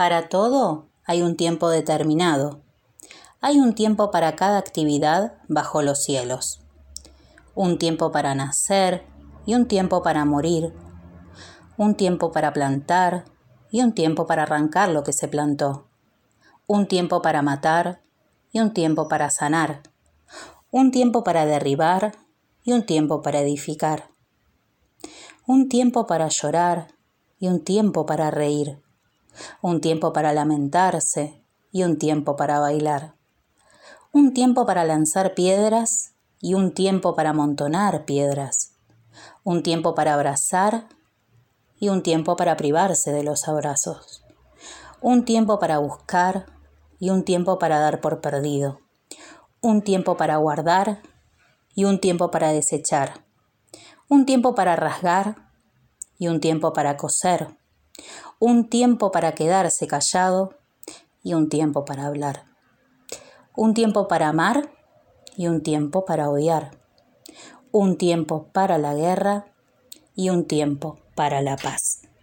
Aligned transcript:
Para 0.00 0.30
todo 0.30 0.88
hay 1.04 1.20
un 1.20 1.36
tiempo 1.36 1.68
determinado. 1.68 2.62
Hay 3.42 3.58
un 3.58 3.74
tiempo 3.74 4.10
para 4.10 4.34
cada 4.34 4.56
actividad 4.56 5.34
bajo 5.46 5.82
los 5.82 6.02
cielos. 6.02 6.62
Un 7.54 7.76
tiempo 7.76 8.10
para 8.10 8.34
nacer 8.34 9.04
y 9.44 9.54
un 9.54 9.68
tiempo 9.68 10.02
para 10.02 10.24
morir. 10.24 10.72
Un 11.76 11.96
tiempo 11.96 12.32
para 12.32 12.54
plantar 12.54 13.26
y 13.70 13.82
un 13.82 13.92
tiempo 13.92 14.26
para 14.26 14.44
arrancar 14.44 14.88
lo 14.88 15.04
que 15.04 15.12
se 15.12 15.28
plantó. 15.28 15.86
Un 16.66 16.86
tiempo 16.86 17.20
para 17.20 17.42
matar 17.42 18.00
y 18.52 18.60
un 18.60 18.72
tiempo 18.72 19.06
para 19.06 19.28
sanar. 19.28 19.82
Un 20.70 20.92
tiempo 20.92 21.24
para 21.24 21.44
derribar 21.44 22.14
y 22.64 22.72
un 22.72 22.86
tiempo 22.86 23.20
para 23.20 23.40
edificar. 23.40 24.08
Un 25.46 25.68
tiempo 25.68 26.06
para 26.06 26.28
llorar 26.28 26.88
y 27.38 27.48
un 27.48 27.62
tiempo 27.62 28.06
para 28.06 28.30
reír. 28.30 28.80
Un 29.62 29.80
tiempo 29.80 30.12
para 30.12 30.32
lamentarse 30.32 31.42
y 31.72 31.84
un 31.84 31.98
tiempo 31.98 32.36
para 32.36 32.58
bailar. 32.58 33.14
Un 34.12 34.32
tiempo 34.34 34.66
para 34.66 34.84
lanzar 34.84 35.34
piedras 35.34 36.14
y 36.40 36.54
un 36.54 36.72
tiempo 36.72 37.14
para 37.14 37.30
amontonar 37.30 38.04
piedras. 38.04 38.72
Un 39.44 39.62
tiempo 39.62 39.94
para 39.94 40.14
abrazar 40.14 40.88
y 41.78 41.88
un 41.88 42.02
tiempo 42.02 42.36
para 42.36 42.56
privarse 42.56 43.12
de 43.12 43.22
los 43.22 43.48
abrazos. 43.48 44.24
Un 45.00 45.24
tiempo 45.24 45.58
para 45.58 45.78
buscar 45.78 46.46
y 46.98 47.10
un 47.10 47.24
tiempo 47.24 47.58
para 47.58 47.78
dar 47.78 48.00
por 48.00 48.20
perdido. 48.20 48.80
Un 49.62 49.82
tiempo 49.82 50.16
para 50.16 50.36
guardar 50.36 51.02
y 51.74 51.84
un 51.84 52.00
tiempo 52.00 52.30
para 52.30 52.52
desechar. 52.52 53.24
Un 54.08 54.26
tiempo 54.26 54.54
para 54.54 54.76
rasgar 54.76 55.50
y 56.18 56.28
un 56.28 56.40
tiempo 56.40 56.72
para 56.72 56.96
coser. 56.96 57.56
Un 58.42 58.70
tiempo 58.70 59.10
para 59.10 59.32
quedarse 59.32 59.86
callado 59.86 60.54
y 61.22 61.34
un 61.34 61.50
tiempo 61.50 61.84
para 61.84 62.06
hablar. 62.06 62.46
Un 63.54 63.74
tiempo 63.74 64.08
para 64.08 64.28
amar 64.28 64.70
y 65.36 65.46
un 65.48 65.62
tiempo 65.62 66.06
para 66.06 66.30
odiar. 66.30 66.70
Un 67.70 67.98
tiempo 67.98 68.46
para 68.50 68.78
la 68.78 68.94
guerra 68.94 69.52
y 70.14 70.30
un 70.30 70.46
tiempo 70.46 71.00
para 71.14 71.42
la 71.42 71.58
paz. 71.58 71.89